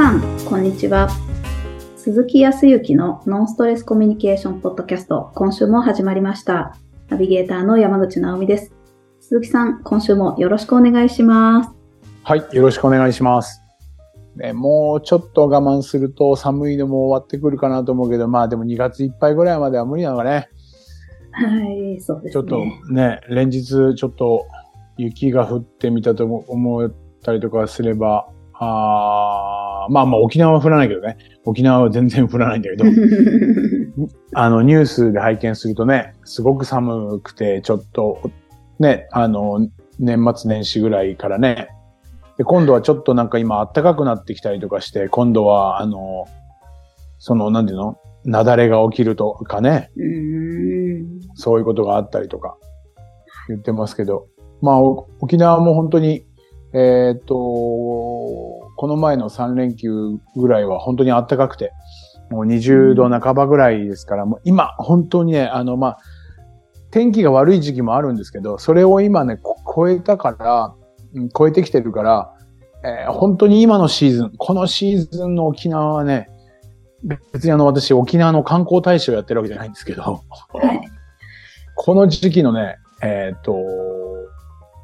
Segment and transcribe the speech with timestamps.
[0.00, 1.10] さん、こんにちは。
[1.94, 6.74] 鈴木康之のノンストレスコミュニケーションポッドキャスト、今週も始まりました。
[7.10, 8.72] ナビゲーターの山口直美です。
[9.20, 11.70] 鈴木さん、今週もよろしくお願いします。
[12.22, 13.60] はい、よろしくお願いします。
[14.36, 20.48] ね、もうちょっと我慢すると寒いのも終わってくるかなと思うけど、まあでも2月いっぱいぐらいまでは無理なのかね。
[21.32, 22.32] はい、そうですね。
[22.32, 24.46] ちょっとね、連日ちょっと
[24.96, 26.90] 雪が降ってみたと思っ
[27.22, 31.16] たりとかすれば、あーまあまあ沖縄は降らないけどね。
[31.44, 32.84] 沖縄は全然降らないんだけど、
[34.34, 38.20] あのニュースで拝見するとね、すごく寒くて、ちょっと
[38.78, 41.68] ね、あの、年末年始ぐらいからね、
[42.38, 46.26] で今度はちょっとなんか今暖かくなってきたりとかして、今度はあの、
[47.18, 47.98] その、なんていうの？
[48.24, 49.90] 雪崩が起きるとかね、
[51.34, 52.56] そういうことがあったりとか
[53.48, 54.26] 言ってますけど、
[54.60, 56.26] まあお沖縄も本当に、
[56.72, 61.72] えーっと、この前の3連休ぐらいは本当に暖かくて、
[62.30, 65.98] もう20度半ばぐらいですから、もう今本当にね、あのまあ、
[66.90, 70.74] 天気が悪い時期もあるんですけど、それを今ね、こ超えたから、
[71.14, 72.32] うん超えてきてるから、
[72.84, 76.28] えー本当に今のシーズン、このシーズンの沖縄はね、
[77.32, 80.80] 別にあの私沖縄の観光大使をやってるわけじゃないんですけど、はい。
[81.74, 83.56] この時期のね、えっ、と、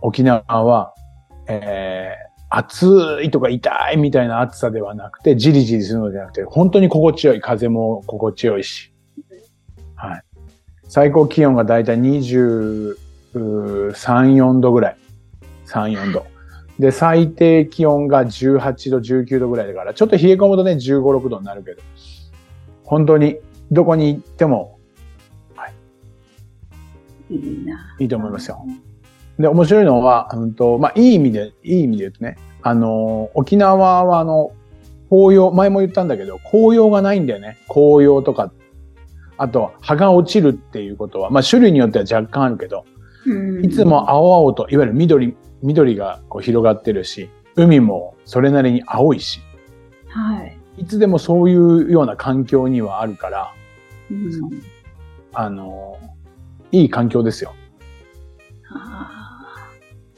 [0.03, 0.95] 沖縄は、
[1.49, 7.41] えー暑いとか痛いみたいな暑さではなくて、じりじりするのではなくて、本当に心地よい。
[7.41, 8.93] 風も心地よいし。
[9.97, 10.23] はい。
[10.89, 12.95] 最高気温がだいたい23、
[13.35, 14.97] 4度ぐらい。
[15.67, 16.25] 3、4度。
[16.79, 21.83] で、最低気温が18度、19度ぐらいだから、ちょっと冷え込むとね、15、6度になるけど、
[22.85, 23.39] 本当に
[23.73, 24.79] どこに行っても
[27.29, 27.97] いいな。
[27.99, 28.65] いいと思いますよ。
[29.39, 34.53] で、面白いのは、うんと、まあ、いい意味で、いい意味で言うとね、あの、沖縄はあの、
[35.09, 37.59] 紅葉、前も言ったんだけど、紅葉がないんだよね。
[37.69, 38.53] 紅葉とか。
[39.38, 42.84] あと、葉が落ちるっていうことは、まあ、種類によっては若干あるけど、
[43.27, 49.41] うんいつも青々と、いわゆる緑、緑がこう広がってるし、海もそれなりに青いし、
[50.09, 50.56] はい。
[50.78, 53.55] いつでもそういうような環境にはあるから、
[54.11, 54.31] うん
[55.32, 55.99] あの、
[56.72, 57.55] いい環境ですよ。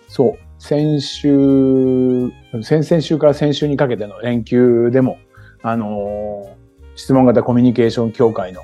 [0.09, 0.39] あそう。
[0.59, 2.31] 先週、
[2.63, 5.19] 先々週から先週にかけての連休でも、
[5.63, 6.59] あのー
[6.97, 8.63] 質問型コミュニケーション協会の、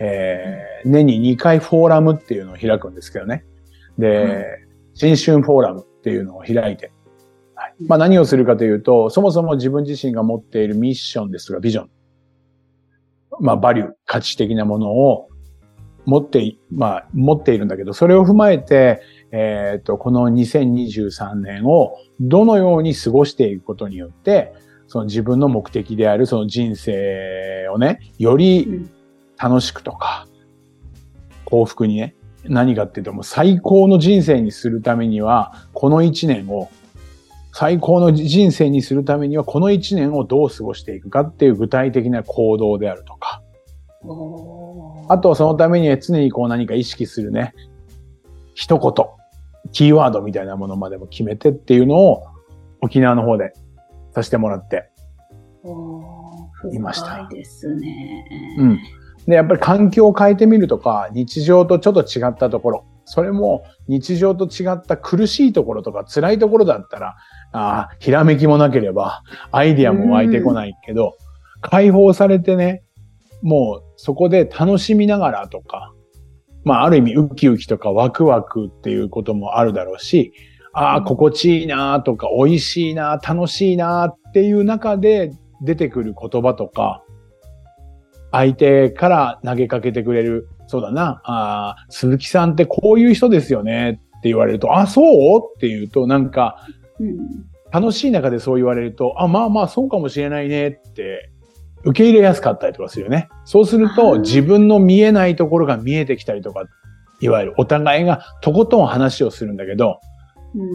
[0.00, 3.44] えー年に2回フォーラムっていうのを開くんですけどね。
[3.96, 4.66] で、はい
[4.98, 6.90] 新春フォーラムっていうのを開いて、
[7.54, 7.74] はい。
[7.86, 11.90] まあ何をするかというと、そもそも自分自身が持っているミッションですとかビジョン、
[13.40, 15.28] まあバリュー、価値的なものを
[16.06, 19.02] 持ってい、まあ持っているんだけど、それを踏まえて、
[19.38, 24.54] えっ、と、この2023年をどのように過ごしていくことによって、
[24.86, 28.90] その自分の目的であるその人生をね、よーりうん
[29.38, 30.26] 楽しくとか、
[31.44, 36.70] 幸福にね、何かっていうともう最高の人生にするためには、この一年を、
[37.52, 43.42] 最高の人生にするためには、この一年をどう過ごしていくかっていう具体的な行動であるとか、
[45.08, 47.54] あとはそのために常にこう何か意識するね、
[48.54, 48.92] 一言、
[49.72, 52.24] キーワードみたいなものまでも決めてっていうのを
[52.80, 53.52] 沖縄の方で
[54.14, 54.90] させてもらって。
[56.72, 58.56] いましたですね。
[58.58, 58.78] うん。
[59.26, 67.16] で、やっぱり環境を変えてみるとか、日常とちょっと違ったところ、それも日常と違った苦しいところとか辛いところだったら、
[67.52, 69.22] あーひらめきもなければ、
[69.52, 71.16] アイディアも湧いてこないけど、
[71.60, 72.82] 解放されてね、
[73.42, 75.92] もうそこで楽しみながらとか、
[76.66, 80.32] まあある意味ウキウキとかワクワクっていうこともあるだろうし、
[80.72, 85.30] ああ、心地いいなとか、美味しいな楽しいなっていう中で
[85.62, 87.02] 出てくる言葉とか、
[88.32, 95.40] 相手から投げかけてくれる、そうだな、あー鈴木さんってこういう人ですよねって言われると、あ、そう？
[95.56, 96.58] って言うと、なんか、
[96.98, 97.16] うん。
[97.72, 101.30] 楽しい中でそう言われると、あ、まあまあそうかもしれないねって、
[101.86, 103.28] 受け入れやすかったりとかするよね。
[103.44, 106.64] そうすると、自分の見えないところが見えてきたりとか、
[107.20, 110.00] いわゆるお互いがとことん話をするんだけど、
[110.54, 110.68] うん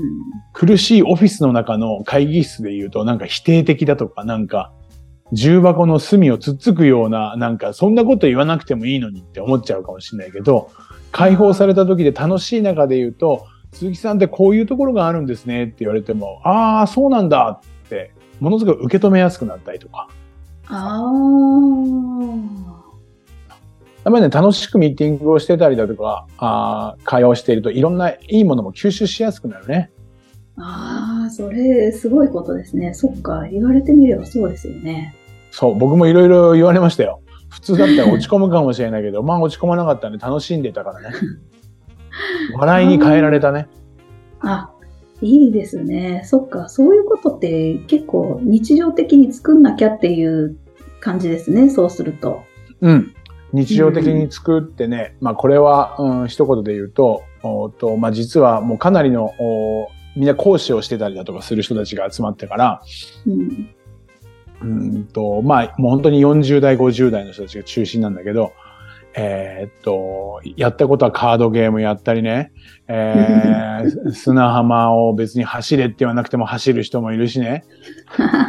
[0.53, 4.71] 苦しいオフィスの中の会議室で言うと、なんか否定的だとか、なんか、
[5.33, 10.69] 重箱の隅をつっつくような、なんか、そんなこと言わなくてもいいのにって思っちゃうかもしれないけど、
[11.11, 20.07] 解放された時で楽しい中で言うと、鈴木さんってこういうところがあるんですねって言われても、ああ、そうなんだって、ものすごく受け止めやすくなったりとか。
[20.67, 21.11] あ
[24.03, 29.91] やっぱりね、楽しくミーティングをしてたりだとか、あー会話をしていると、いろんないいものも吸収しやすくなるね。
[30.57, 32.93] ああ、それ、すごいことですね。
[32.93, 35.15] そっか、言われてみればそうですよね。
[35.51, 37.21] そう、僕もいろいろ言われましたよ。
[37.49, 41.15] 普通だったら落ち込むかもしれないけど、まあ落ち込まなかったんで楽しんでたからね。
[42.55, 43.67] 笑いに変えられたね。
[44.39, 44.71] あ、
[45.21, 46.21] いいですね。
[46.25, 50.57] そっか、そういうことって結構日常的に作んなきゃっていう
[50.99, 51.69] 感じですね。
[51.69, 52.43] そうすると。
[52.81, 53.13] うん。
[53.53, 62.81] 日常的に作ってね、まあこれは、うん、一言で言うと、おーとまあ実はもうかなりの、おみんな講師をしてたりだとかする人たちが集まってから、
[63.27, 63.69] うん。
[64.61, 68.53] うんと、まあもう本当に40代、50代の人たちが中心なんだけど、
[69.15, 72.51] えーっと、やったことはカードゲームやったりね、
[72.87, 77.63] えー砂浜を別に走れって言わなくても走る人もいるしね、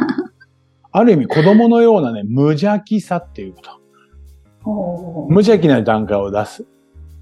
[0.91, 5.27] ある意味子供のようなね、無邪気さっていうこと。
[5.29, 6.65] 無邪気な段階を出す。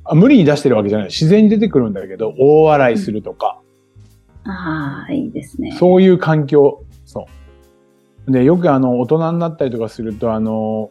[0.03, 1.07] あ無理に出してるわけじゃない。
[1.07, 3.61] 自然に出てくるんだけど、大笑いするとか、
[4.43, 5.71] ああ、いいですね。
[5.71, 6.83] そういう環境。
[7.05, 7.27] そ
[8.27, 8.31] う。
[8.31, 10.89] で、よくあの、大人になったりとかすると、あの、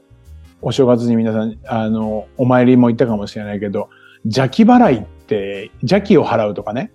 [0.62, 3.88] お正月に皆さん、あの、お参りも行ったかもしれないけど、
[4.24, 6.92] 邪気払いって、邪気を払うとかね、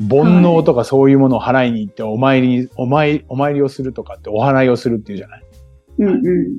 [0.00, 5.42] 煩悩とかそういうものを払いに行って、お参りに、お参り、お参りをするとかって、お祓いをするっていうじゃない？
[5.98, 6.58] うんうん。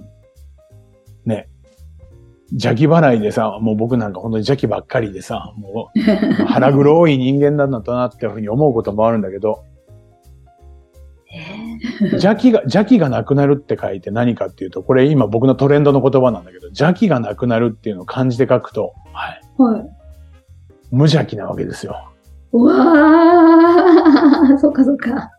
[2.51, 6.00] 邪気払いでさ、もう僕なんか本当に邪気ばっかりでさ、もう
[6.45, 9.69] 腹黒い人間なんだなっていうふうに思うこともあるんだけど、え
[12.11, 19.89] 邪気が、邪気がなくなるって書いて何かっていうと、これ今僕のトレンドの言葉なんだけど、邪気がなくなるっていうのを漢字で書くと、はい、ーはい。
[20.91, 22.11] 無邪気なわけですよ。
[22.51, 22.75] うわ
[24.55, 25.29] あ、 そっかそっか。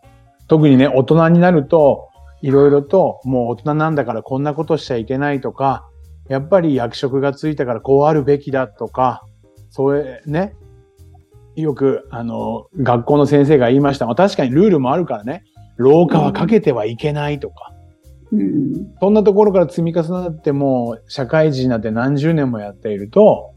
[0.47, 2.09] 特にね、大人になると、
[2.41, 5.85] いろいろと、もう大人なんだからこんなことしちゃいけないとか、
[6.29, 9.23] やっぱり役職がついたからこうあるべきだとか、
[9.69, 10.55] そういうね、
[11.55, 14.05] よく、あの、学校の先生が言いました。
[14.05, 15.43] まあ確かにルールもあるからね、
[15.81, 17.73] 廊下はかけてはいけないとか、
[18.31, 18.93] うん。
[18.99, 23.53] そんなところから積み重なってもう社会人になって何十年もやっていると、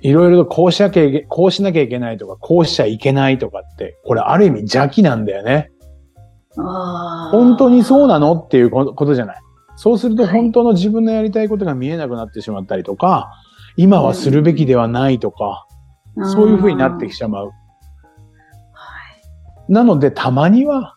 [0.00, 5.70] いろいろとこうしなきゃいけ、こうしなきゃいけないとか、こうしちゃいけないとかって、これある意味邪気なんだよね。
[6.56, 9.36] 本当にそうなのっていうことじゃない。
[9.76, 13.30] そうするとはい本当の自分のやりたいことが見えなくなってしまったりとか、
[13.76, 15.66] 今はするべきではないとか、
[16.32, 17.50] そういうふうになってきちゃう。
[19.68, 19.72] はい。
[19.72, 20.96] なのでたまには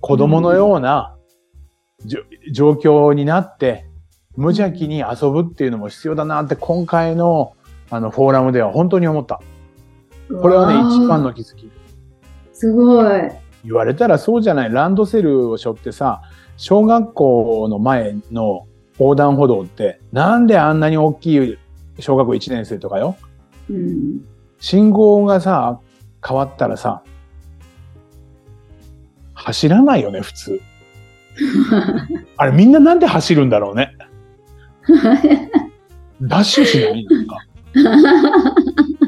[0.00, 1.16] 子供のような、
[2.52, 3.86] 状況になって
[4.36, 7.54] 無邪気に遊ぶっていうのも必要だなって今回の
[7.90, 9.40] あのフォーラムでは本当に思った。
[10.40, 11.70] これはね、一番の気づき。
[12.54, 13.20] すごい。
[13.64, 14.72] 言われたらそうじゃない。
[14.72, 16.22] ランドセルを背負ってさ、
[16.56, 18.66] 小学校の前の
[18.98, 21.58] 横断歩道って、なんであんなに大きい
[21.98, 23.16] 小学校1年生とかよ。
[23.68, 24.24] うん。
[24.58, 25.80] 信号がさ、
[26.26, 27.02] 変わったらさ、
[29.44, 30.60] 走らないよね、普通。
[32.36, 33.96] あれみんななんで走るんだろうね。
[36.20, 37.36] ダッシュしないなんか。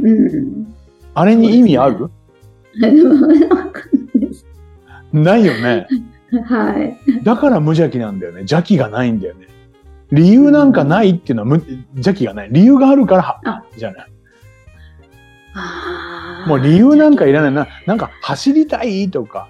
[0.00, 0.74] うん。
[1.14, 3.82] あれに意味ある、わか
[5.12, 5.86] んないよね。
[6.46, 7.24] はい。
[7.24, 8.40] だから無邪気なんだよね。
[8.40, 9.48] 邪気がないんだよね。
[10.12, 11.62] 理由なんかないっていうのは無
[11.94, 12.48] 邪気がない。
[12.50, 14.10] 理由があるからはあ、じゃない。
[16.46, 17.66] もう理由なんかいらないな。
[17.86, 19.48] なんか走りたいとか、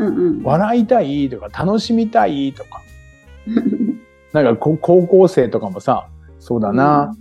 [0.00, 0.42] うんうん。
[0.42, 2.82] 笑いたいとか、楽しみたいとか。
[4.32, 7.14] なんかこ高校生とかもさ、そうだな。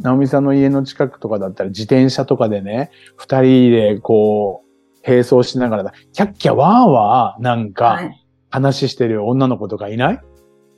[0.00, 4.68] 直美さんの家の近くとかだったら自転車とかでね、二人でこう、
[5.08, 8.26] 並走しながら、キャッキャワーワーなんはかい。
[8.50, 10.20] 話してる女の子とかいない、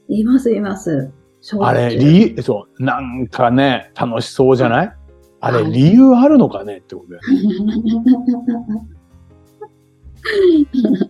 [0.09, 1.11] います、います。
[1.41, 4.93] 小あれ、理由、そう、なんかね、楽しそうじゃない？
[5.41, 8.89] あれ、はい理由あるのかねってことだよね。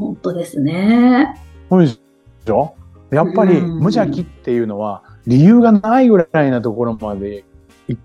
[0.00, 1.34] 本当ですね。
[1.68, 2.74] そうでしょ
[3.10, 7.44] やっぱりうん無邪気っていうのは理由がないぐらいなところまで
[7.88, 7.96] い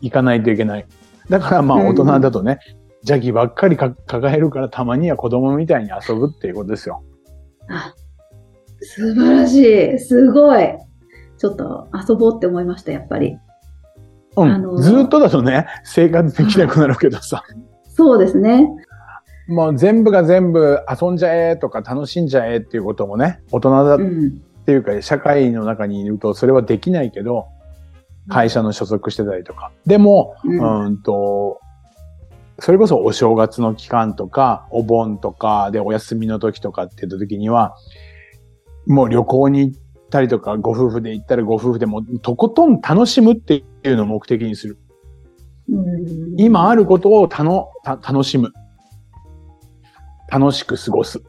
[0.00, 0.86] いかないといけない。
[1.28, 2.58] だからまあうん大人だとね、
[3.02, 7.02] 邪気ばっかりか抱えるからたまには子供みたいに遊ぶっていうことですよ。
[7.68, 7.94] あ、
[8.80, 9.98] 素晴らしい。
[9.98, 10.74] すごい。
[11.36, 13.36] ちょっと遊ぼうって思いました、やっぱり。
[14.36, 14.50] うん。
[14.50, 17.42] あのーずっとだとね、生活できなくなるけどさ。
[17.88, 18.68] そうですね。
[19.48, 24.40] もう全部が全部遊んじゃえとか楽しんじゃえっていうこともね、大人だっうん。
[24.64, 27.46] ていうか社会の中にいるとそれはできないけど、
[28.28, 29.70] 会社の所属してたりとか。
[29.84, 31.60] でも、うんうんと、
[32.58, 37.76] それこそお正月の期間とか、お盆とかでお休みの時とかって言った時には、
[38.86, 44.78] もう旅行に行ったりとか、ご夫婦で行ったらご夫婦でもとことん楽しむっていうのを目的にする。
[45.68, 48.52] うん今あることをたのた楽しむ。
[50.38, 51.18] 楽しく過ごす。
[51.18, 51.24] うん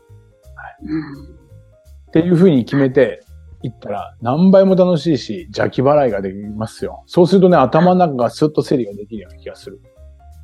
[2.10, 3.26] っていうふうに決めて
[3.62, 7.04] いったら、何倍も楽しいし、邪気払いができますよ。
[7.08, 9.82] そうするとね、頭の中がスッと整理ができるような気がする。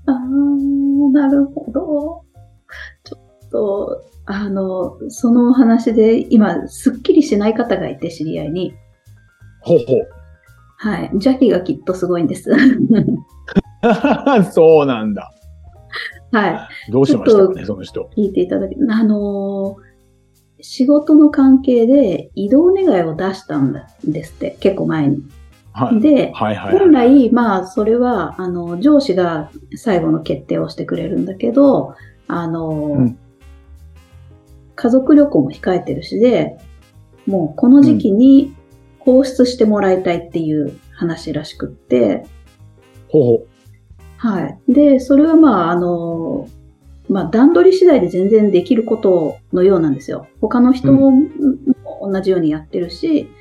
[0.05, 2.25] あー、なるほど。
[3.05, 8.73] ちょっと、あの、そのお話で今、すっきりしない方がいて、知り合いに。
[9.61, 10.09] ほうほう。
[10.77, 11.05] はい。
[11.13, 12.51] 邪気がきっとすごいんです。
[14.51, 15.30] そうなんだ。
[16.31, 16.91] はい。
[16.91, 18.09] どうしましたちょっとかね、その人。
[18.15, 19.91] 聞いていただき、あのー
[20.63, 23.73] 仕事の関係で移動願いを出したん
[24.05, 25.23] ですって、結構前に。
[25.73, 25.99] はい。
[25.99, 31.95] で、はいはい、本来、まあ、それは、あの、上司が最後の決定をしてくれるんだけど、
[32.27, 33.17] あの、うん
[34.73, 36.57] 家族旅行も控えてるしで、
[37.27, 38.55] もうこの時期に
[38.97, 42.23] 放出してもらいたいっていう話らしくって、
[43.07, 43.47] ほうほう。
[44.21, 44.59] はい。
[44.71, 46.47] で、それはまあ、あの、
[47.09, 50.27] まあ、段取り次第で全然できることのようなんですよ。
[50.39, 51.11] 他の人も
[51.99, 53.31] 同じようにやってるし、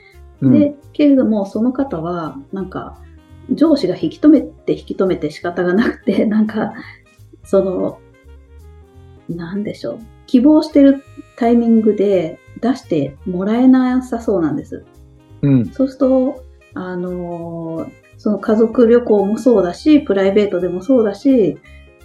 [0.40, 2.98] うん、で、けれども、その方は、なんか、
[3.50, 6.72] 上司が引き止めて引き止めて仕方がなくて、 なんか、
[7.44, 7.98] その、
[9.28, 9.98] なんでしょう。
[10.26, 11.02] 希望してる
[11.36, 14.86] タイミングで出してもらえなさそうなんです。
[15.42, 15.66] うん。
[15.66, 21.56] そうすると、あのーその家族旅行もそうだし、プライベートでもそうだし、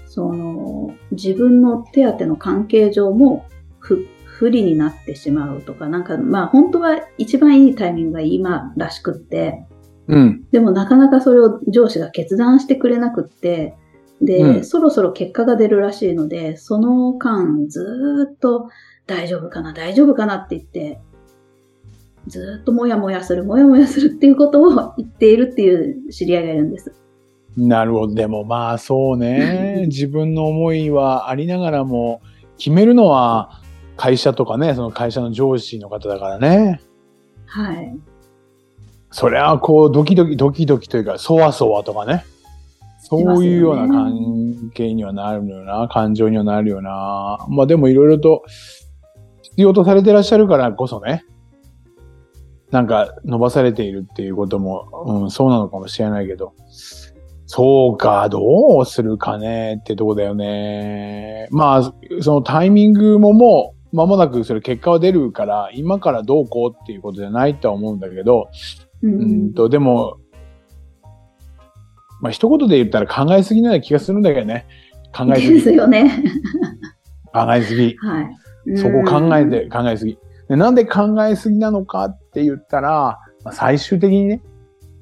[0.07, 3.45] その、自分の手当の関係上も
[3.79, 9.65] 不不利になってしまうとか、なんか、まあ本当は一番いいタイミングが今らしくって、
[10.07, 10.45] うん。
[10.51, 13.75] でもなかなかそれを上司が決断してくれなくって、
[14.21, 18.69] で、うんそろそろ結果が出るらしいので、その間ずーっと
[19.05, 21.01] 大丈夫かな、大丈夫かなって言って、
[22.27, 26.93] ずーっともやもやする、もやもやするっていうことを言っているっていう知り合いがいるんです。
[27.57, 28.13] なるほど。
[28.13, 29.85] でもまあそうね。
[29.87, 32.21] 自分の思いはありながらも、
[32.57, 33.61] 決めるのは
[33.97, 36.81] 会社とかね、その会社の上司の方だからね。
[37.45, 37.97] はい。
[39.11, 42.25] それはこう、ドキドキ、ドキドキというか、そわそわとかね。
[42.99, 45.87] そういうような関係にはなるのよな。
[45.87, 47.37] 感情にはなるよな。
[47.49, 48.43] まあでもいろいろと
[49.43, 51.23] 必要とされてらっしゃるからこそね。
[52.71, 56.53] なんか伸ばされているっていうことも、うん、そうなのかもしれないけど。
[57.47, 61.47] そうか、どうするかねってとこだよね。
[61.51, 68.49] まあ、そのタイミングももう間もなくそれ結果は出るから、今からどうこうっていうことじゃないとは思うんだけど、
[69.03, 70.17] ううんと、でも、
[72.21, 74.65] まあ一言で言ったら考えすぎなような気がするんだけどね。
[75.15, 75.77] 考えすですぎ。
[75.77, 76.23] よね。
[77.31, 77.95] 考えすぎ。
[77.97, 78.77] はい。
[78.77, 80.17] そこ考えうんて、考えすぎ。
[80.49, 84.41] でなんで考えすぎなのかって言ったら、まあ最終的にね、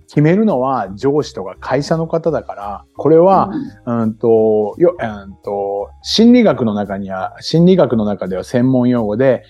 [0.08, 3.50] 決めるのは上司とか会社の方だから、これは、
[3.86, 9.44] うんと、よ、うんと、心理学の中には、心理学の中では専門用語で、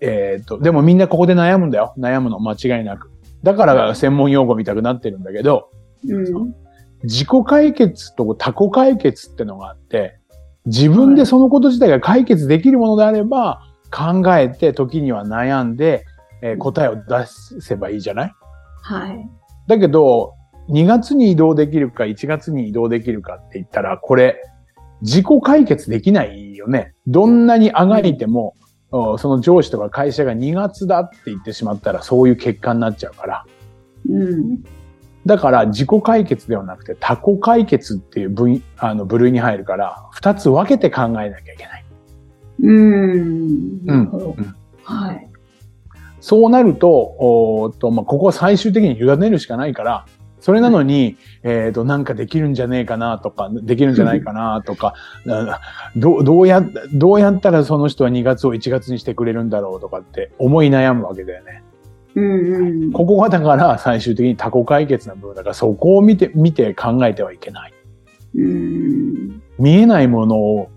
[0.00, 1.94] えっ、と、でもみんなここで悩むんだよ。
[1.98, 3.12] 悩むの、間違いなく。
[3.44, 5.70] だから専門用語みたくなってるんだけど、
[6.04, 6.54] うん
[7.04, 10.18] 自己解決と他己解決ってのがあって、
[10.66, 16.04] 自分でそのこと自体が解決できるものであれば、考えて時には悩んで、
[16.42, 17.26] えー答えを出
[17.60, 18.32] せばいいじゃない？
[18.82, 19.28] はい。
[19.66, 20.34] だけど、
[20.70, 24.40] 2月に移動できるか1月に移動できるかって言ったら、これ、
[25.02, 26.94] 自己解決できないよね。
[27.06, 28.54] どんなにあがいても、
[28.90, 33.44] おその上司とか会社が2月だって言ってしまったら、そういう結果になっちゃうから。
[34.08, 34.62] うん。
[35.26, 41.84] だから自己解決ではなくて他己解決っていう分あの部類に入るから、二つ分けて考えなきゃいけない。
[42.60, 43.84] うん。
[43.84, 44.54] なるほどうん。
[44.82, 45.28] はい。
[46.20, 50.06] そうなると、おと、まあ、ここは最終的に委ねるしかないから、
[50.40, 54.94] それなのに、えっ、と、なんかできるんじゃねえかなとか、できるんじゃないかなとか、
[55.26, 55.60] な
[55.96, 61.62] どう、どうや、どうやったらその人は2月を1月にしてくれるんだろうとかって思い悩むわけだよね。
[62.14, 62.92] うんうん。
[62.92, 67.72] ここがだから最終的に他己解決な部分だから、そこを見て、見て考えてはいけない。
[68.36, 69.42] うん。
[69.58, 70.70] 見えないものを、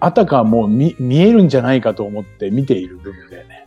[0.00, 3.66] あたかも見見えるんじゃないかと思って見ている部分だよね。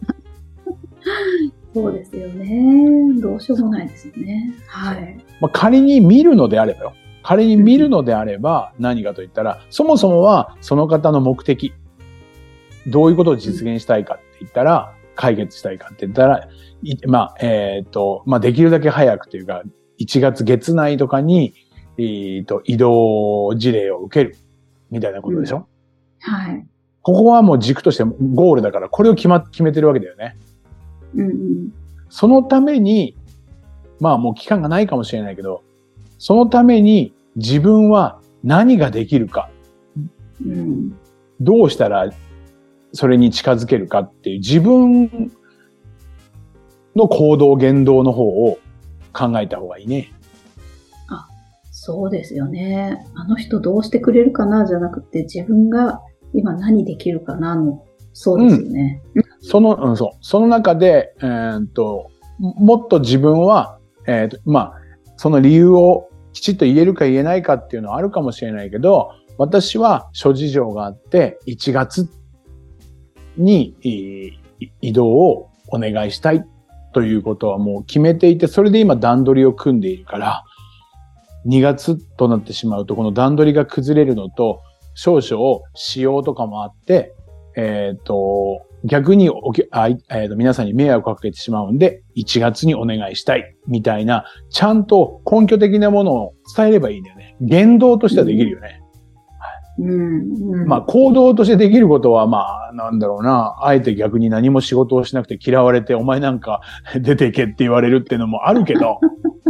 [1.74, 3.22] そうですよね。
[3.22, 4.56] どうしようもないですよね。
[4.68, 5.24] はい。
[5.40, 6.94] まあ、仮に見るのであればよ。
[7.24, 11.74] 仮に見るのであれば何かと言ったら、そもそもはその方の目的。
[12.88, 16.48] どういうことを実現したいかって言ったら、解決したいかって言ったら、
[16.84, 19.64] いまあ、えっ、と、まあ、できるだけ早くというか、
[20.00, 21.54] 1月月内とかに、
[21.98, 24.38] えっ、と、移動事例を受ける。
[24.90, 25.68] みたいなことでしょ、
[26.28, 26.68] はい。
[27.02, 30.38] ここはもう軸としてゴールだから、これを決ま、決めてるわけだよね。
[31.16, 31.74] うんうん。
[32.10, 33.16] そのために、
[34.00, 35.64] まあもう期間がないかもしれないけど、
[36.18, 39.50] そのために自分は何ができるか、
[40.46, 40.96] うん。
[41.40, 42.12] どうしたら
[42.92, 45.32] それに近づけるかっていう自分
[46.96, 48.60] の行動、言動の方を
[49.14, 50.12] 考えた方がいいね。
[51.80, 53.06] そうですよね。
[53.16, 56.02] あの人どうしてくれるかなじゃなくて、自分が
[56.34, 59.02] 今何できるかなの、そうですよね。
[59.42, 60.18] その、うん、そう。
[60.22, 64.74] その中で、えーっと、もっと自分は、えーっと、まあ、
[65.18, 72.10] その理由をきちっと言えるか言えないかっていうのはあるかもしれないけど、私は諸事情があって、1月
[73.38, 74.32] にい
[74.82, 76.46] 移動をお願いしたい
[76.94, 80.44] ということはもう決めていて、それで今段取りを組んでいるから、
[81.46, 84.62] 2月となってしまうと、この段取りが崩れるのと、
[84.98, 87.14] 少々仕様とかもあって、
[87.56, 97.36] えっ、と、逆におきあい、えーと皆さんに迷惑をかけてしまうんで、1月にお願いしたい、みたいな、ちゃんと根拠的なものを伝えればいいんだよね。
[97.42, 98.82] 言動としてはできるよね。
[99.80, 100.62] うん。
[100.62, 100.68] うん。
[100.68, 106.62] まあ、行動としてできることは、まあ、なんだろうな、あえて逆に何も仕事をしなくて嫌われて、お前なんか
[107.00, 109.00] 出ていけって言われるっていうのもあるけど、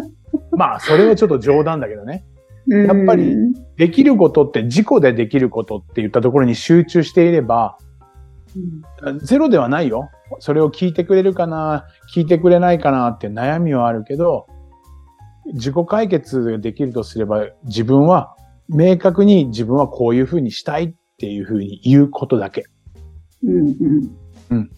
[0.58, 2.26] まあ、それはちょっと冗談だけどね。
[2.68, 7.78] やっぱりうんできることって自己でできることって言ったところに集中していれば、
[9.24, 10.10] ゼロではないよ。
[10.40, 14.48] それを聞いてくれるかな、聞いてくれないかなって悩みはあるけど、
[15.54, 18.36] 自己解決ができるとすれば、自分は
[18.68, 22.66] 明確に自分はこういうふうにしたいっていうふうに言うことだけ。
[23.44, 23.76] うん
[24.50, 24.72] うん。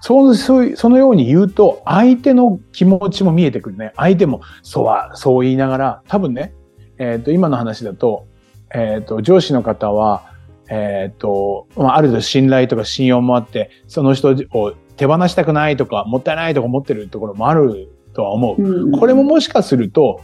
[0.00, 3.92] そう、そういう、そのように言うと、相手の気持ちも見えてくるね。
[3.96, 6.54] 相手も、そうは、そう言いながら、多分ね、
[7.00, 8.26] えっ、と、今の話だと、
[8.72, 10.34] えっ、と、上司の方は、
[10.68, 18.62] えっ、と、まあ、ある程度信頼とか信用もあって、その人を手放したくないとか、もったいないとか思ってるところもあるとは思う。
[18.62, 20.20] うんこれももしかすると、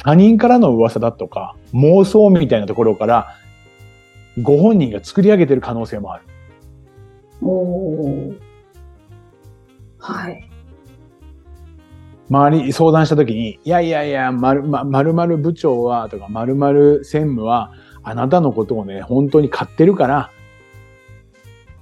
[0.00, 3.36] 他人からの噂だとか、妄想みたいなところから、
[4.42, 6.24] ご本人が作り上げてる可能性もある。
[7.42, 8.38] おー
[10.00, 10.51] はい。
[12.32, 20.30] 周りに相談した時に、いやいやいや、まる、ま、〇〇部長は、とか、〇〇専務は、あなたのことをね、本当に買ってるから、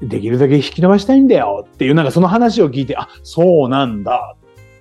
[0.02, 4.34] できるだけ引き伸ばしたいんだよっていう、なんかその話を聞いて、あ、そうなんだ、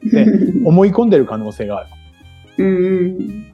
[0.04, 0.26] で
[0.66, 1.90] 思い込んでる可能性がある。
[2.58, 3.46] うんうん。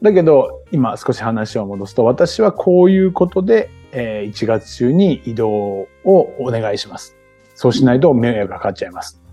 [0.00, 7.16] だけど、今少し話を戻すと、私はこういうことで、えー1月中に移動をお願いします。
[7.54, 9.23] そうしないと迷惑がかかっちゃいます。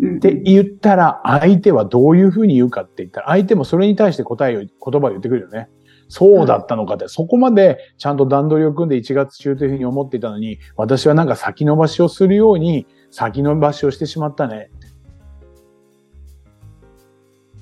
[0.00, 4.68] うんって言ったら、相手はどういうふうに言うかって言ったら、相手もそれに対して答えを、言
[5.00, 5.68] 葉を言ってくるよね。
[6.08, 14.70] そうだったのかって、そこまでちゃんと段取りを組んで1月中というふうに思っていたのに、私はなんか先延ばしをするように、先延ばしをしてしまったね。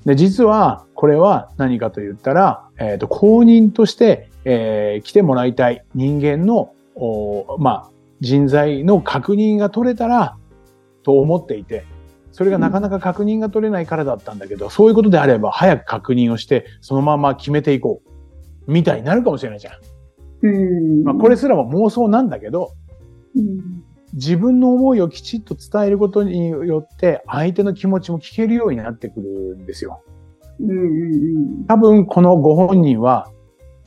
[0.05, 7.89] で、実は、これは何かと言ったら、えっ、と、公認として、えー来てもらいたい人間の、おまあ、
[8.21, 10.37] 人材の確認が取れたら、
[11.03, 11.85] と思っていて、
[12.37, 18.03] それがなかなか確認が取れないからだったんだけど、そういうことであれば早く確認をして、そのまま決めていこ
[18.67, 18.71] う。
[18.71, 19.73] みたいになるかもしれないじゃん。
[20.43, 21.03] うん。
[21.03, 22.73] まあ、これすらも妄想なんだけど、
[23.35, 23.83] うん。
[24.13, 30.03] 自分の思いをきちっと伝えることによって、相手の気持ちも聞けるようになってくるんですよ。
[30.59, 33.31] うんうん多分このご本人は、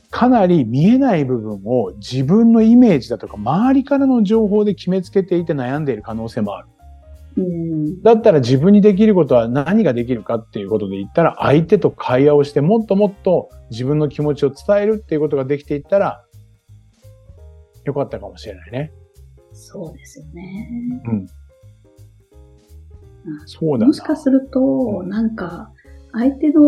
[0.09, 6.67] かなり見えない部分を自分のイメージだとか周りからの情報で決めつけていて悩んでいる可能性もある。
[7.37, 7.43] うん。
[7.43, 8.01] うん。
[8.01, 16.25] だったら自分にできることは何ができるかっていうことで言ったら相手と会話をしてもっともっと自分の気持ちを伝えるっていうことができていったら
[17.85, 18.91] よかったかもしれないね。
[19.53, 21.01] そうですよね。
[21.05, 21.27] うん。
[23.45, 23.87] そうだな。
[23.87, 25.71] もしかすると、なんか、
[26.13, 26.61] 相手の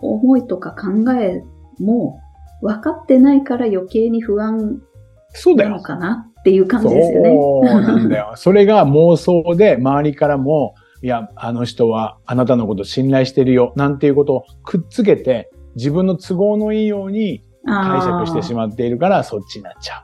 [0.00, 1.42] 思いとか考え
[1.78, 2.20] も
[2.60, 4.82] 分かってないから余計に不安
[5.30, 5.70] そうだよ。
[5.70, 7.30] なのかなっていう感じですよね。
[7.30, 8.32] そうなんだよ。
[8.36, 20.00] それが妄想で周りからも、いや、あの人はあなたのこと信頼してるよ、なんていうことをくっつけて、自分の都合のいいように解釈してしままっているから、そっちになっちゃ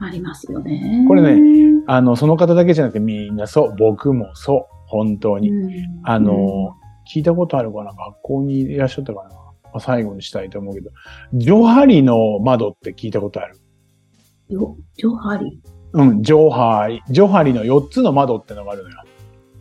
[0.00, 0.04] う。
[0.06, 1.04] ありますよね。
[1.08, 5.50] これねあの、その方だけじゃなくてみんなそう、僕もそう、本当に。
[5.50, 5.70] うん、
[6.04, 6.74] あの、
[7.12, 7.92] 聞いたことあるかな？
[7.92, 9.28] 学校にいらっしゃったかな？
[9.30, 9.36] ま
[9.74, 10.90] あ最後にしたいと思うけど、
[11.34, 13.56] ジョハリの窓って聞いたことある？
[13.56, 13.60] うん、
[14.48, 15.60] よジョハリ。
[15.92, 17.02] うん、ジョハリ。
[17.08, 18.96] ジョハリの4つの窓ってのがあるのよ。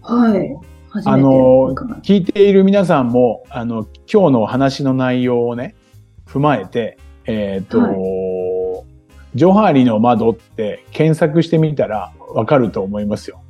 [0.02, 0.74] はい。
[1.06, 5.76] あの聞いている皆さんも、あの、今日の話の内容をね、
[6.28, 8.94] 踏まえて、えっ、と、はい
[9.36, 13.42] ジョハリの窓って検索してみたらわかると思いますよ。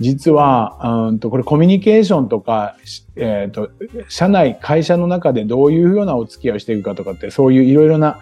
[0.00, 3.70] 実は、うんと、これコミュニケーションとか、しえっ、と、
[4.08, 8.20] 社内、会社の中でどういうようなお付き合いをしていくかとかって、そういういろいろな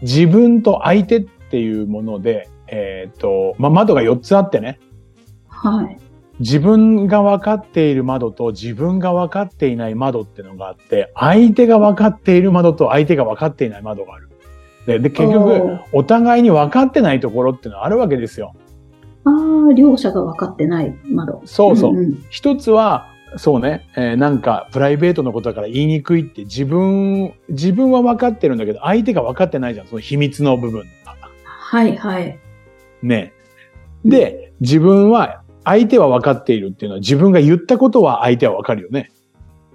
[0.00, 4.78] 自分と相手っていうもので、えっ、と、まあ、窓が4つあってね、
[5.48, 5.98] はい。
[6.40, 14.28] 自分が分かっている窓と自分が分かっていない窓っていうのがあって、相手が分かっている窓と相手が分かっていない窓がある。
[14.86, 18.54] で、で結お局ー、お互いに分かってないところっていうのはあるわけですよ。
[19.24, 19.30] あ
[19.70, 21.42] あ、両者が分かってない窓。
[21.44, 21.94] そうそう。
[21.94, 30.86] んん一つは、そうね、えーなんかプライベートのことだから言いにくいって自分、自分は分かってるんだけど、相手が分かってないじゃん、その秘密の部分。
[31.70, 32.38] はいはい。
[33.02, 33.34] ね。
[34.02, 39.10] で、自分は、相手は分かっているっていうのは自分が言ったことは相手は分かるよね。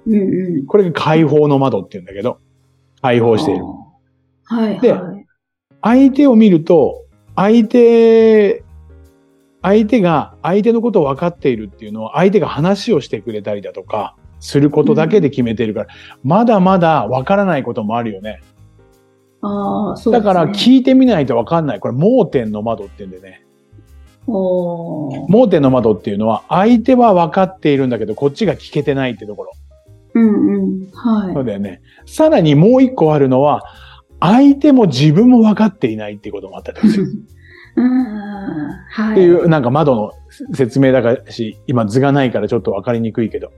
[0.07, 0.65] うんうん。
[0.65, 2.39] これが解放の窓っていうんだけど、
[3.03, 3.63] 解放している。
[4.45, 5.25] はいではい。
[5.83, 8.63] 相手を見ると、相手、
[9.61, 15.87] 相手が相手のことを分かっているっていうのは相手が話をしてくれたりだとか、することだけで決めてるから、
[16.23, 18.41] まだまだ分からないこともあるよね。
[19.43, 20.19] ああ、そうね。
[20.19, 21.79] だから聞いてみないと分かんない。
[21.79, 23.45] これ盲点の窓って言うんでね。
[24.25, 29.51] 盲点の窓っていうのは相手は分かっているんだけど、こっちが聞けてないってところ。
[30.15, 30.91] うんうん。
[30.93, 31.33] はい。
[31.33, 31.81] そうだよね。
[32.05, 33.63] さらにもう一個あるのは、
[34.21, 37.07] 相手も自分も分かっていないっていうこともあったりする。
[37.75, 38.05] うん。
[38.91, 39.11] はい。
[39.11, 40.11] っていう、なんか窓の
[40.53, 43.51] 説明だからし、今図がないからちょっと分かりにくいけど、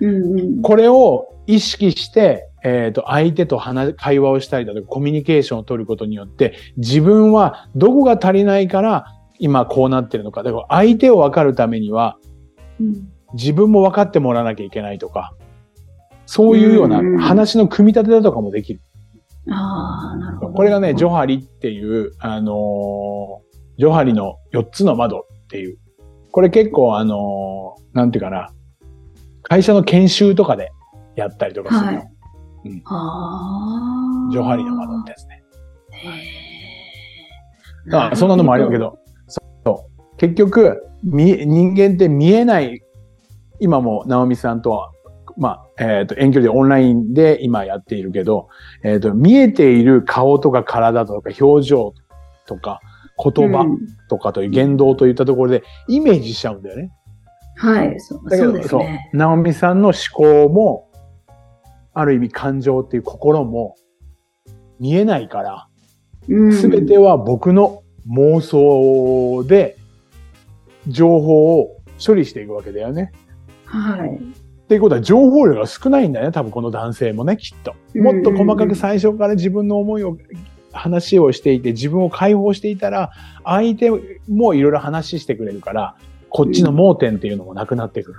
[0.00, 0.62] うんうん。
[0.62, 9.06] これを意識して、えっ、と、相手と話、会話をしたりだとか、コミュニケーションを取ることによって、自分はどこが足りないから、
[9.38, 10.42] 今こうなってるのか。
[10.42, 12.16] だから相手を分かるためには、
[12.80, 15.34] うん自分も分かってもらわなきゃいけないとか、
[16.26, 18.80] そういうような話の組み立てだとかもできる。
[19.50, 20.52] ああ、なるほど。
[20.52, 25.78] これがね、ジョハリっていう、あのージョハリの4つの窓っていう。
[26.30, 28.50] これ結構あのーなんていうかな、
[29.42, 30.70] 会社の研修とかで
[31.16, 31.98] やったりとかするよ。
[32.00, 32.11] はい。
[32.64, 34.32] うんああ。
[34.32, 35.42] ジョハリの窓ってやつね。
[35.90, 37.90] へえ。
[37.90, 38.98] だからそんなのもあるけど、
[39.64, 40.16] そう。
[40.16, 42.80] 結局、み人間って見えない、
[43.60, 44.92] 今も直美さんとは、
[45.36, 48.48] まあ、えっ、と、遠距離でオンラインで今やっているけど、
[48.84, 51.94] えっ、と、見えている顔とか体とか表情
[52.46, 52.80] とか
[53.22, 56.90] 言葉うんとかという言動といったところでイメージしちゃうんだよね。
[57.56, 59.10] はい、そうだけど、そうですそうね。
[59.12, 60.88] 直美さんの思考も、
[61.94, 63.76] ある意味感情っていう心も
[64.80, 65.68] 見えないから、
[66.28, 69.76] うんすべては僕の妄想で
[70.88, 73.12] 情報を処理していくわけだよね。
[73.64, 74.16] はい。
[74.16, 77.74] っていうことは情報量が少ないんだよね、多分この男性もね、きっと。
[77.98, 80.16] もっと細かく最初から自分の思いを、
[80.72, 83.10] 話をしていて、自分を解放していたら、
[83.44, 83.90] 相手
[84.28, 85.96] もいろいろ話してくれるから、
[86.30, 88.18] こっちの盲点っていうのもなくなってくる。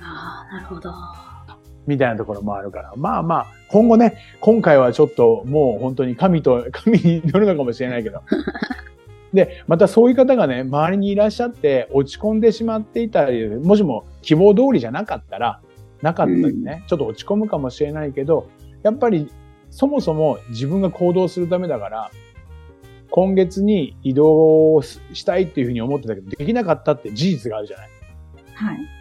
[0.00, 0.90] ああ、なるほど。
[1.88, 2.92] みたいなところもあるから。
[2.96, 8.20] まあまあ、今後ね、今回はちょっともう本当に神と、 神に乗るのかもしれないけど。
[9.32, 15.60] で、またそういう方がね、周りにいらっしゃって落ち込んでしまっていたり、もしも希望通りじゃなかったら、
[16.02, 18.48] なかったりね、ちょっと落ち込むかもしれないけど、
[18.82, 19.30] やっぱり
[19.70, 22.10] そもそも自分が行動するためだから、
[23.10, 27.88] 今月に移動したいっていうふうに思ってたけど、できなかったって事実があるじゃない。
[28.54, 28.97] はい。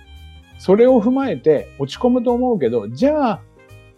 [0.57, 3.41] それを踏まえて落ち込むと思うけど、じゃあ、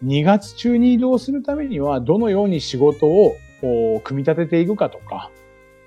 [0.03, 5.31] 2月中に移動するためには、どのように仕事をこう組み立てていくかとか、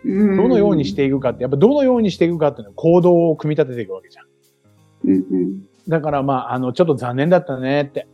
[0.04, 4.26] どどのようにしていくかって、やっぱどのようにしていくかっていうのは行動を組み立てていくわけじゃん。
[5.04, 5.62] うんうん。
[5.88, 8.06] だからまあ、あの、ちょっと残念だったねって。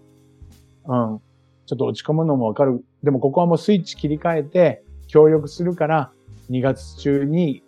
[0.86, 1.20] うん。
[1.66, 2.84] ちょっと落ち込むのもわかる。
[3.02, 6.12] でもここはもうスイッチ切り替えて、協力するから、
[6.50, 7.62] 2月中に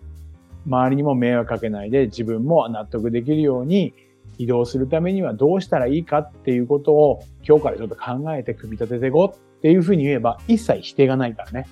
[0.66, 3.94] 周りにも迷惑かけないで自分も納得できるように
[4.38, 11.66] 移動するためにはどうしたらいいかっていうことを今日からちょっと考えて組み立てていこうっていうふうに言えば一切否定がないからね。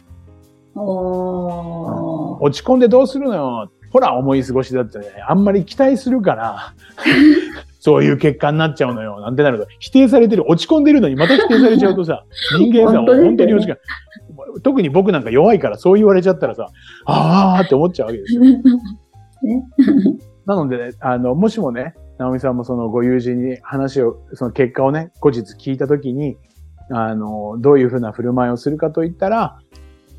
[0.75, 2.42] おー。
[2.42, 3.71] 落ち込んでどうするのよ。
[3.90, 6.75] ほら、思い過ごしだってね、あんまり期待するから、
[7.81, 9.21] そういう結果になっちゃうのよ。
[9.21, 12.25] なんてなると、否定されてる、落ち込んでるのにまた否定されちゃうとさ、
[12.59, 13.81] 人間さ、本当本当に落ち込む
[14.62, 16.68] 特に僕なんか弱いからそう言われちゃったらさ、
[17.07, 18.42] あーって思っちゃうわけですよ。
[20.47, 26.37] なので、ね、あの、もしもね、直美さんもそのご友人に話を、その結果をね、後日聞いたときに、
[26.90, 29.59] あの、どういうふうな振る舞いをするかといったら、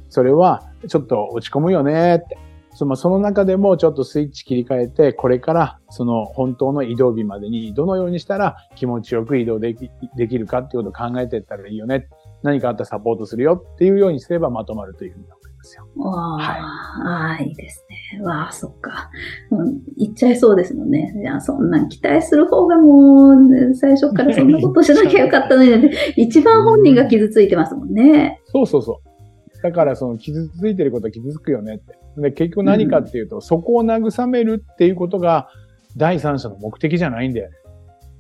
[0.10, 2.38] それは、ちょっと落ち込むよねって。
[2.74, 12.08] そのその中でもちょっとスイッチ切り替えて、これからその本当の移動日までにどのようにしたら気持ちよく移動できできるかっていうことを考えていったらいいよね。
[12.44, 15.26] 何かあったらサポートするよっていうようにすればまとまるというふうに
[15.64, 15.88] すよ。
[15.98, 17.86] わあ、はいああ、いいです
[18.18, 18.22] ね。
[18.24, 19.10] わあ、そっか。
[19.52, 21.14] うん、言っちゃいそうですもんね。
[21.18, 28.42] いや、そんなん期待する方がもう、ね最初からそんなことしなきゃよかったのに、ね、 一番本人が傷ついてますもんね。
[28.46, 29.62] そうそうそう。
[29.62, 31.98] だからその傷ついてることは傷つくよねって。
[32.18, 35.50] で、結局何かっていうと、うん、そこを慰めるっていうことが
[35.98, 37.56] 第三者の目的じゃないんだよね。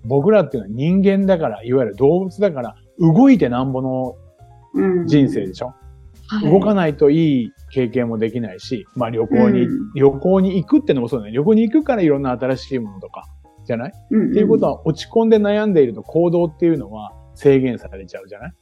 [0.06, 4.15] 僕らっていうのは人間だから、いわゆる動物だから、動いてなんぼの
[5.06, 5.73] 人生でしょ、
[6.43, 11.31] 動かないといい経験もできないし、まあ旅行に、うん、旅行に行くってのもそうだね。
[11.31, 13.25] 旅行に行くからいろんな新しいものとか、
[13.65, 18.53] じゃない、うんうん、っていうことは落ち込んで悩んでいると行動っていうのは制限されちゃうじゃない？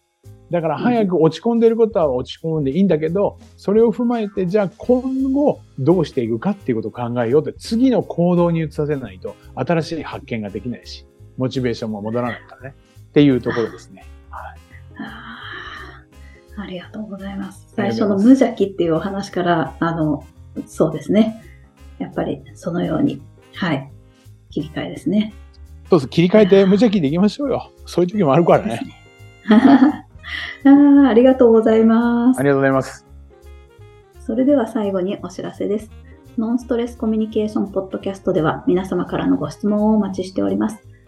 [0.50, 11.06] だから早く落ち込んでることは落ち込んでいいんだけど、それを踏まえて、じゃあ今後どうしていくかっていうことを考えようって、次の行動に移させないと新しい発見ができないし、
[11.38, 12.76] モチベーションも戻らないからね。
[13.10, 14.06] っていうところですね。
[14.30, 14.58] はい。
[16.58, 17.72] ありがとうございます。
[17.76, 20.26] 最初の無邪気っていうお話から、あの、
[20.66, 21.44] そうですね。
[22.00, 23.22] やっぱりそのように、
[23.56, 23.92] はい。
[24.50, 25.34] 切り替えですね。
[25.90, 26.10] そうです。
[26.10, 27.72] 切り替えて無邪気でいきましょうよ。
[27.86, 28.82] そういう時もあるからね。
[29.50, 30.06] あ
[31.10, 32.40] ありがとうございます。
[32.40, 33.06] ありがとうございます。
[34.20, 35.92] それでは最後にお知らせです。
[36.38, 40.80] ノンストレスコミュニケーションポッドキャストでは皆様からのご質問をお待ちしております。